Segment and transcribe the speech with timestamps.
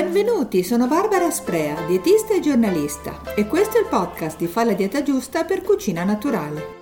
[0.00, 4.72] Benvenuti, sono Barbara Sprea, dietista e giornalista e questo è il podcast di Fa la
[4.72, 6.76] dieta giusta per cucina naturale.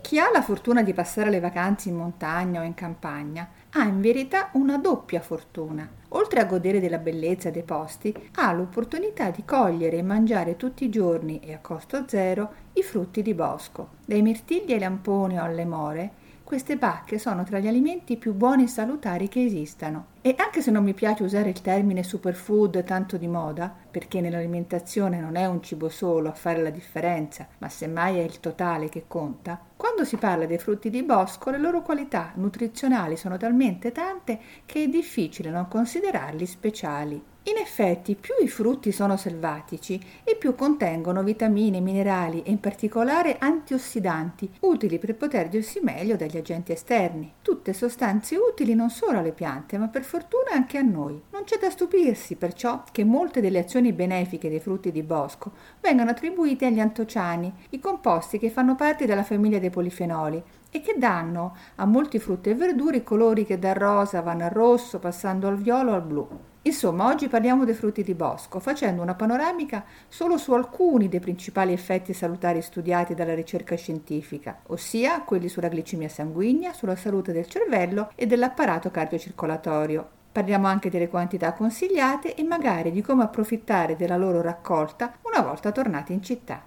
[0.00, 4.00] Chi ha la fortuna di passare le vacanze in montagna o in campagna ha in
[4.00, 5.86] verità una doppia fortuna.
[6.12, 10.88] Oltre a godere della bellezza dei posti, ha l'opportunità di cogliere e mangiare tutti i
[10.88, 15.66] giorni e a costo zero i frutti di bosco, dai mirtilli ai lamponi o alle
[15.66, 20.06] more queste bacche sono tra gli alimenti più buoni e salutari che esistano.
[20.22, 25.20] E anche se non mi piace usare il termine superfood tanto di moda, perché nell'alimentazione
[25.20, 29.04] non è un cibo solo a fare la differenza, ma semmai è il totale che
[29.06, 34.40] conta, quando si parla dei frutti di bosco le loro qualità nutrizionali sono talmente tante
[34.64, 37.22] che è difficile non considerarli speciali.
[37.44, 43.36] In effetti, più i frutti sono selvatici e più contengono vitamine, minerali e in particolare
[43.38, 47.32] antiossidanti, utili per proteggersi meglio dagli agenti esterni.
[47.40, 51.22] Tutte sostanze utili non solo alle piante, ma per fortuna anche a noi.
[51.30, 56.10] Non c'è da stupirsi perciò che molte delle azioni benefiche dei frutti di bosco vengano
[56.10, 61.56] attribuite agli antociani, i composti che fanno parte della famiglia dei polifenoli e che danno
[61.76, 65.56] a molti frutti e verdure i colori che dal rosa vanno al rosso, passando al
[65.56, 66.28] violo al blu.
[66.68, 71.72] Insomma, oggi parliamo dei frutti di bosco, facendo una panoramica solo su alcuni dei principali
[71.72, 78.10] effetti salutari studiati dalla ricerca scientifica, ossia quelli sulla glicemia sanguigna, sulla salute del cervello
[78.14, 80.08] e dell'apparato cardiocircolatorio.
[80.30, 85.72] Parliamo anche delle quantità consigliate e magari di come approfittare della loro raccolta una volta
[85.72, 86.66] tornati in città.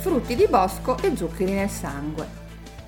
[0.00, 2.41] Frutti di bosco e zuccheri nel sangue.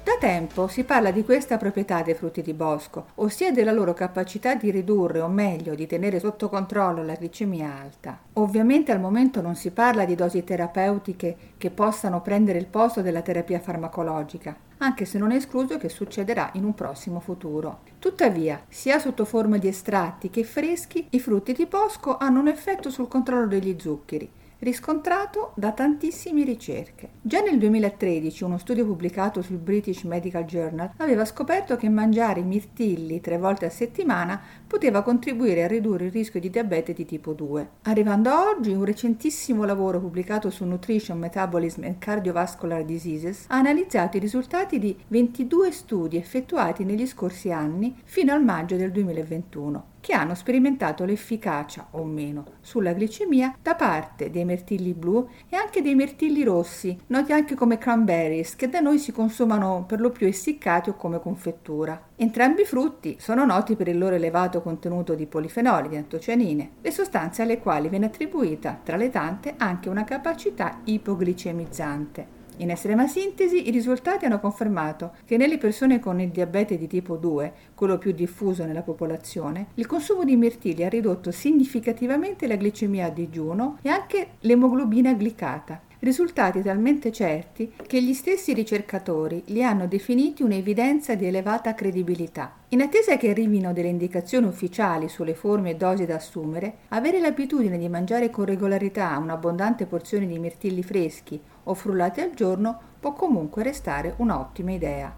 [0.04, 4.54] Da tempo si parla di questa proprietà dei frutti di bosco, ossia della loro capacità
[4.54, 8.18] di ridurre o meglio di tenere sotto controllo la glicemia alta.
[8.34, 13.22] Ovviamente al momento non si parla di dosi terapeutiche che possano prendere il posto della
[13.22, 17.78] terapia farmacologica, anche se non è escluso che succederà in un prossimo futuro.
[17.98, 22.90] Tuttavia, sia sotto forma di estratti che freschi, i frutti di bosco hanno un effetto
[22.90, 24.30] sul controllo degli zuccheri
[24.64, 27.10] riscontrato da tantissime ricerche.
[27.20, 33.20] Già nel 2013 uno studio pubblicato sul British Medical Journal aveva scoperto che mangiare mirtilli
[33.20, 37.68] tre volte a settimana poteva contribuire a ridurre il rischio di diabete di tipo 2.
[37.82, 44.16] Arrivando a oggi, un recentissimo lavoro pubblicato su Nutrition, Metabolism and Cardiovascular Diseases ha analizzato
[44.16, 50.12] i risultati di 22 studi effettuati negli scorsi anni fino al maggio del 2021 che
[50.12, 55.94] hanno sperimentato l'efficacia o meno sulla glicemia da parte dei mirtilli blu e anche dei
[55.94, 60.90] mirtilli rossi, noti anche come cranberries, che da noi si consumano per lo più essiccati
[60.90, 61.98] o come confettura.
[62.16, 66.90] Entrambi i frutti sono noti per il loro elevato contenuto di polifenoli, di antocianine, le
[66.90, 72.42] sostanze alle quali viene attribuita, tra le tante, anche una capacità ipoglicemizzante.
[72.58, 77.16] In estrema sintesi, i risultati hanno confermato che nelle persone con il diabete di tipo
[77.16, 83.06] 2, quello più diffuso nella popolazione, il consumo di mirtilli ha ridotto significativamente la glicemia
[83.06, 89.88] a digiuno e anche l'emoglobina glicata, risultati talmente certi che gli stessi ricercatori li hanno
[89.88, 92.52] definiti un'evidenza di elevata credibilità.
[92.68, 97.78] In attesa che arrivino delle indicazioni ufficiali sulle forme e dosi da assumere, avere l'abitudine
[97.78, 103.62] di mangiare con regolarità un'abbondante porzione di mirtilli freschi o frullati al giorno può comunque
[103.62, 105.14] restare un'ottima idea.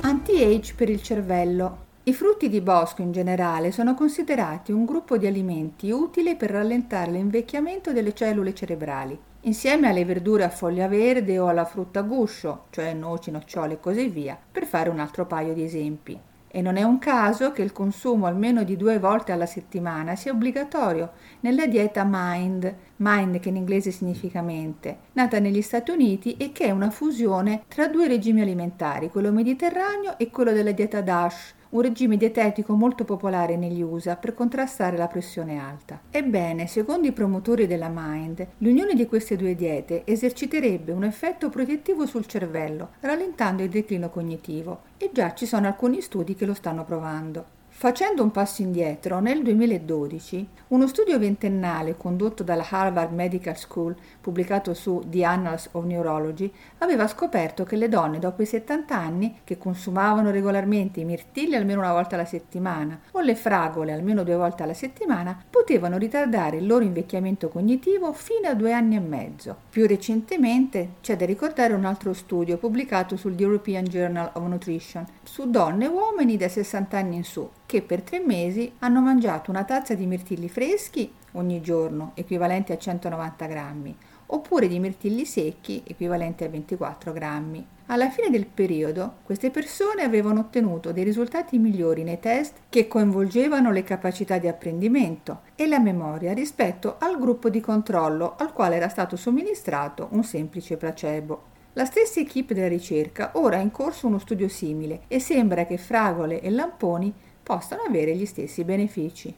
[0.00, 1.88] Anti-age per il cervello.
[2.02, 7.10] I frutti di bosco in generale sono considerati un gruppo di alimenti utile per rallentare
[7.10, 12.64] l'invecchiamento delle cellule cerebrali, insieme alle verdure a foglia verde o alla frutta a guscio,
[12.70, 16.18] cioè noci, nocciole e così via, per fare un altro paio di esempi.
[16.48, 20.32] E non è un caso che il consumo almeno di due volte alla settimana sia
[20.32, 26.50] obbligatorio nella dieta MIND, MIND che in inglese significa mente, nata negli Stati Uniti e
[26.50, 31.58] che è una fusione tra due regimi alimentari, quello mediterraneo e quello della dieta DASH,
[31.70, 36.00] un regime dietetico molto popolare negli USA per contrastare la pressione alta.
[36.10, 42.06] Ebbene, secondo i promotori della Mind, l'unione di queste due diete eserciterebbe un effetto protettivo
[42.06, 46.84] sul cervello, rallentando il declino cognitivo, e già ci sono alcuni studi che lo stanno
[46.84, 47.58] provando.
[47.80, 54.74] Facendo un passo indietro, nel 2012 uno studio ventennale condotto dalla Harvard Medical School, pubblicato
[54.74, 59.56] su The Annals of Neurology, aveva scoperto che le donne dopo i 70 anni, che
[59.56, 64.62] consumavano regolarmente i mirtilli almeno una volta alla settimana o le fragole almeno due volte
[64.62, 69.56] alla settimana, potevano ritardare il loro invecchiamento cognitivo fino a due anni e mezzo.
[69.70, 75.48] Più recentemente c'è da ricordare un altro studio pubblicato sul European Journal of Nutrition, su
[75.48, 79.62] donne e uomini da 60 anni in su che per tre mesi hanno mangiato una
[79.62, 83.96] tazza di mirtilli freschi ogni giorno, equivalenti a 190 grammi,
[84.26, 87.64] oppure di mirtilli secchi, equivalenti a 24 grammi.
[87.86, 93.70] Alla fine del periodo, queste persone avevano ottenuto dei risultati migliori nei test che coinvolgevano
[93.70, 98.88] le capacità di apprendimento e la memoria rispetto al gruppo di controllo al quale era
[98.88, 101.50] stato somministrato un semplice placebo.
[101.74, 105.78] La stessa equipe della ricerca ora ha in corso uno studio simile e sembra che
[105.78, 109.32] fragole e lamponi possano avere gli stessi benefici.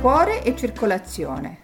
[0.00, 1.58] Cuore e circolazione.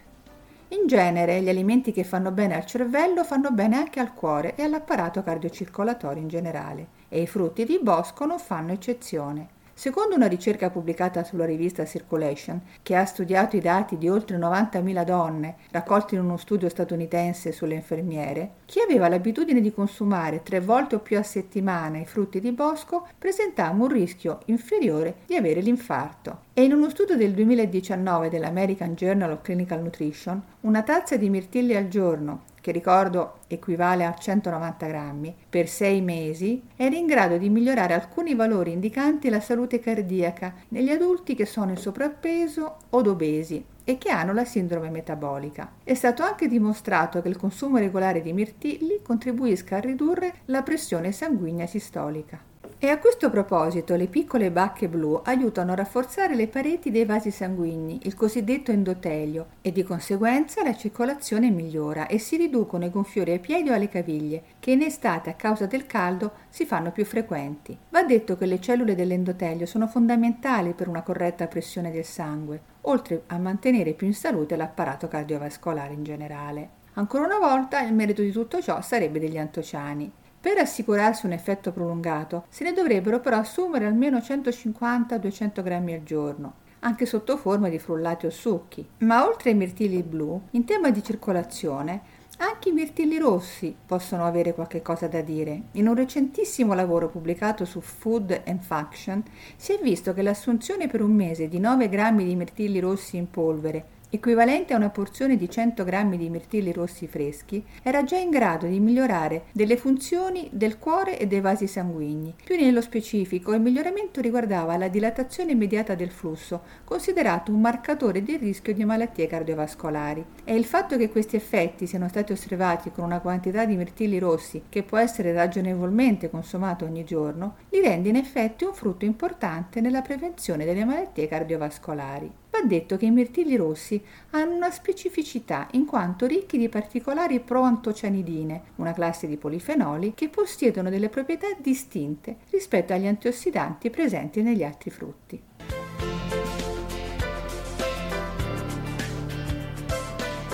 [0.69, 4.63] In genere gli alimenti che fanno bene al cervello fanno bene anche al cuore e
[4.63, 9.56] all'apparato cardiocircolatorio in generale e i frutti di bosco non fanno eccezione.
[9.79, 15.05] Secondo una ricerca pubblicata sulla rivista Circulation, che ha studiato i dati di oltre 90.000
[15.05, 20.95] donne raccolti in uno studio statunitense sulle infermiere, chi aveva l'abitudine di consumare tre volte
[20.95, 26.45] o più a settimana i frutti di bosco presentava un rischio inferiore di avere l'infarto.
[26.55, 31.77] E in uno studio del 2019 dell'American Journal of Clinical Nutrition, una tazza di mirtilli
[31.77, 37.49] al giorno che ricordo equivale a 190 grammi, per sei mesi, era in grado di
[37.49, 43.65] migliorare alcuni valori indicanti la salute cardiaca negli adulti che sono in sovrappeso o obesi
[43.85, 45.75] e che hanno la sindrome metabolica.
[45.85, 51.13] È stato anche dimostrato che il consumo regolare di mirtilli contribuisca a ridurre la pressione
[51.13, 52.41] sanguigna sistolica.
[52.87, 57.33] E a questo proposito le piccole bacche blu aiutano a rafforzare le pareti dei vasi
[57.33, 63.33] sanguigni, il cosiddetto endotelio, e di conseguenza la circolazione migliora e si riducono i gonfiori
[63.33, 67.05] ai piedi o alle caviglie, che in estate a causa del caldo si fanno più
[67.05, 67.77] frequenti.
[67.89, 73.25] Va detto che le cellule dell'endotelio sono fondamentali per una corretta pressione del sangue, oltre
[73.27, 76.69] a mantenere più in salute l'apparato cardiovascolare in generale.
[76.93, 80.13] Ancora una volta il merito di tutto ciò sarebbe degli antociani.
[80.47, 86.53] Per assicurarsi un effetto prolungato se ne dovrebbero però assumere almeno 150-200 grammi al giorno,
[86.79, 88.89] anche sotto forma di frullati o succhi.
[88.99, 92.01] Ma oltre ai mirtilli blu, in tema di circolazione,
[92.37, 95.63] anche i mirtilli rossi possono avere qualche cosa da dire.
[95.73, 99.25] In un recentissimo lavoro pubblicato su Food and Function
[99.57, 103.29] si è visto che l'assunzione per un mese di 9 grammi di mirtilli rossi in
[103.29, 108.31] polvere equivalente a una porzione di 100 g di mirtilli rossi freschi, era già in
[108.31, 112.35] grado di migliorare delle funzioni del cuore e dei vasi sanguigni.
[112.43, 118.37] Più nello specifico, il miglioramento riguardava la dilatazione immediata del flusso, considerato un marcatore di
[118.37, 120.25] rischio di malattie cardiovascolari.
[120.45, 124.63] E il fatto che questi effetti siano stati osservati con una quantità di mirtilli rossi
[124.69, 130.03] che può essere ragionevolmente consumata ogni giorno, li rende in effetti un frutto importante nella
[130.03, 136.27] prevenzione delle malattie cardiovascolari va detto che i mirtilli rossi hanno una specificità in quanto
[136.27, 143.07] ricchi di particolari proantocianidine, una classe di polifenoli che possiedono delle proprietà distinte rispetto agli
[143.07, 145.43] antiossidanti presenti negli altri frutti.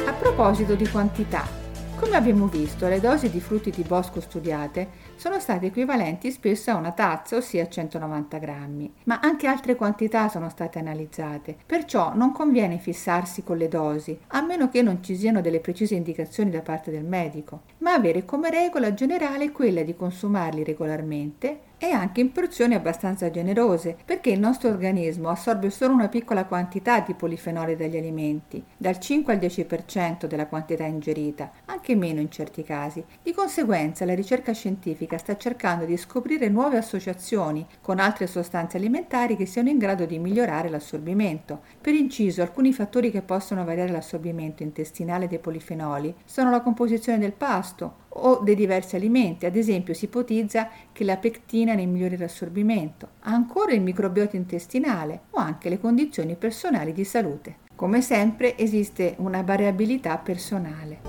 [0.05, 1.62] A proposito di quantità,
[2.03, 6.75] come abbiamo visto, le dosi di frutti di bosco studiate sono state equivalenti spesso a
[6.75, 12.79] una tazza, ossia 190 grammi, ma anche altre quantità sono state analizzate, perciò non conviene
[12.79, 16.91] fissarsi con le dosi, a meno che non ci siano delle precise indicazioni da parte
[16.91, 22.75] del medico, ma avere come regola generale quella di consumarli regolarmente e anche in porzioni
[22.75, 28.63] abbastanza generose, perché il nostro organismo assorbe solo una piccola quantità di polifenoli dagli alimenti,
[28.77, 33.05] dal 5 al 10% della quantità ingerita, anche meno in certi casi.
[33.21, 39.35] Di conseguenza la ricerca scientifica sta cercando di scoprire nuove associazioni con altre sostanze alimentari
[39.35, 41.63] che siano in grado di migliorare l'assorbimento.
[41.81, 47.33] Per inciso, alcuni fattori che possono variare l'assorbimento intestinale dei polifenoli sono la composizione del
[47.33, 53.09] pasto, o dei diversi alimenti, ad esempio si ipotizza che la pectina ne migliori l'assorbimento,
[53.21, 57.57] ancora il microbiota intestinale o anche le condizioni personali di salute.
[57.75, 61.01] Come sempre esiste una variabilità personale.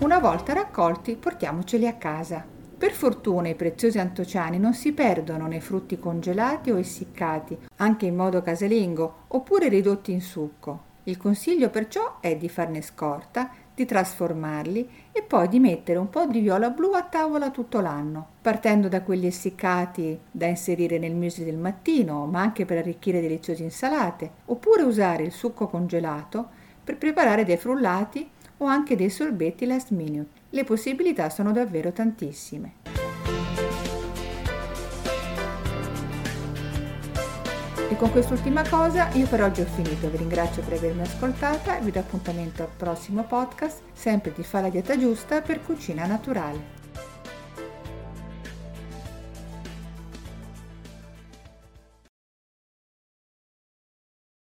[0.00, 2.44] Una volta raccolti portiamoceli a casa.
[2.78, 8.16] Per fortuna i preziosi antociani non si perdono nei frutti congelati o essiccati, anche in
[8.16, 10.88] modo casalingo, oppure ridotti in succo.
[11.04, 16.26] Il consiglio perciò è di farne scorta, di trasformarli e poi di mettere un po'
[16.26, 21.44] di viola blu a tavola tutto l'anno, partendo da quelli essiccati da inserire nel muesli
[21.44, 26.48] del mattino, ma anche per arricchire deliziose insalate, oppure usare il succo congelato
[26.84, 28.28] per preparare dei frullati
[28.58, 30.38] o anche dei sorbetti last minute.
[30.50, 32.99] Le possibilità sono davvero tantissime.
[37.90, 41.82] E con quest'ultima cosa io per oggi ho finito, vi ringrazio per avermi ascoltata e
[41.82, 46.79] vi do appuntamento al prossimo podcast, sempre di Fa la dieta giusta per cucina naturale.